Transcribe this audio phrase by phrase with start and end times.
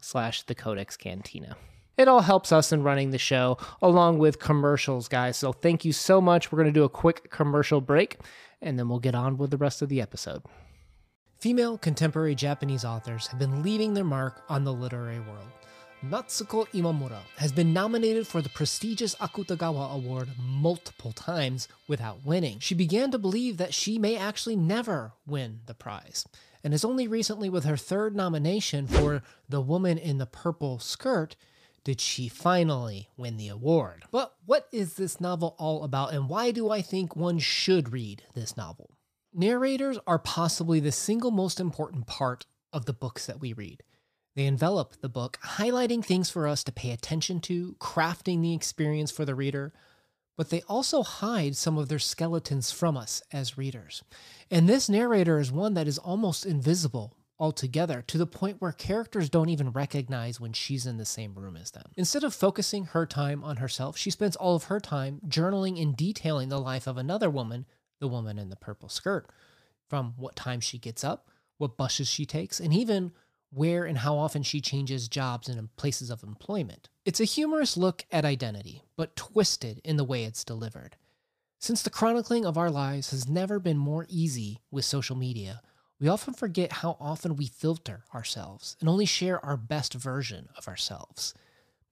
[0.00, 1.56] slash the codex cantina.
[1.96, 5.36] It all helps us in running the show along with commercials guys.
[5.36, 6.52] So thank you so much.
[6.52, 8.18] We're going to do a quick commercial break
[8.60, 10.42] and then we'll get on with the rest of the episode.
[11.38, 15.48] Female contemporary japanese authors have been leaving their mark on the literary world.
[16.04, 22.58] Natsuko Imamura has been nominated for the prestigious Akutagawa Award multiple times without winning.
[22.60, 26.26] She began to believe that she may actually never win the prize,
[26.66, 31.36] and is only recently, with her third nomination for The Woman in the Purple Skirt,
[31.84, 34.02] did she finally win the award.
[34.10, 38.24] But what is this novel all about, and why do I think one should read
[38.34, 38.90] this novel?
[39.32, 43.84] Narrators are possibly the single most important part of the books that we read.
[44.34, 49.12] They envelop the book, highlighting things for us to pay attention to, crafting the experience
[49.12, 49.72] for the reader,
[50.36, 54.02] but they also hide some of their skeletons from us as readers.
[54.50, 59.28] And this narrator is one that is almost invisible altogether to the point where characters
[59.28, 61.90] don't even recognize when she's in the same room as them.
[61.96, 65.96] Instead of focusing her time on herself, she spends all of her time journaling and
[65.96, 67.66] detailing the life of another woman,
[68.00, 69.28] the woman in the purple skirt,
[69.88, 71.28] from what time she gets up,
[71.58, 73.12] what buses she takes, and even
[73.50, 76.88] where and how often she changes jobs and places of employment.
[77.06, 80.96] It's a humorous look at identity, but twisted in the way it's delivered.
[81.60, 85.62] Since the chronicling of our lives has never been more easy with social media,
[86.00, 90.66] we often forget how often we filter ourselves and only share our best version of
[90.66, 91.32] ourselves.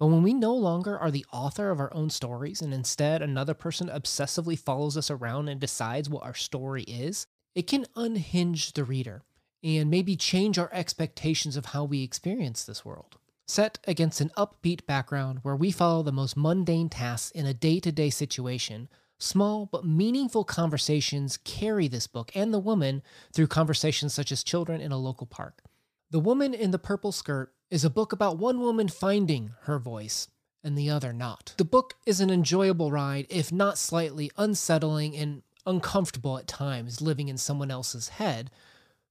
[0.01, 3.55] But when we no longer are the author of our own stories and instead another
[3.55, 8.83] person obsessively follows us around and decides what our story is, it can unhinge the
[8.83, 9.23] reader
[9.63, 13.17] and maybe change our expectations of how we experience this world.
[13.46, 17.78] Set against an upbeat background where we follow the most mundane tasks in a day
[17.78, 18.88] to day situation,
[19.18, 24.80] small but meaningful conversations carry this book and the woman through conversations such as children
[24.80, 25.62] in a local park.
[26.10, 30.28] The Woman in the Purple Skirt is a book about one woman finding her voice
[30.62, 31.55] and the other not.
[31.58, 37.28] The book is an enjoyable ride, if not slightly unsettling and uncomfortable at times living
[37.28, 38.50] in someone else's head,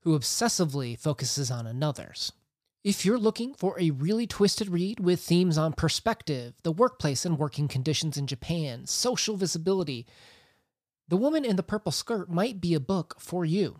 [0.01, 2.31] who obsessively focuses on another's.
[2.83, 7.39] If you're looking for a really twisted read with themes on perspective, the workplace and
[7.39, 10.05] working conditions in Japan, social visibility,
[11.07, 13.79] The Woman in the Purple Skirt might be a book for you.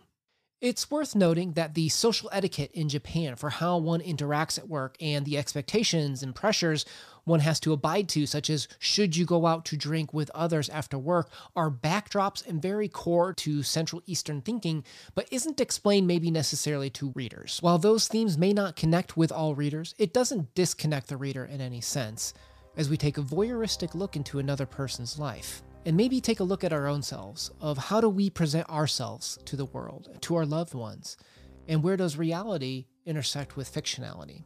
[0.60, 4.96] It's worth noting that the social etiquette in Japan for how one interacts at work
[5.00, 6.86] and the expectations and pressures
[7.24, 10.68] one has to abide to, such as should you go out to drink with others
[10.68, 14.84] after work, are backdrops and very core to Central Eastern thinking,
[15.14, 17.58] but isn't explained maybe necessarily to readers.
[17.60, 21.60] While those themes may not connect with all readers, it doesn't disconnect the reader in
[21.60, 22.32] any sense,
[22.76, 26.64] as we take a voyeuristic look into another person's life and maybe take a look
[26.64, 30.46] at our own selves of how do we present ourselves to the world, to our
[30.46, 31.16] loved ones,
[31.68, 34.44] and where does reality intersect with fictionality?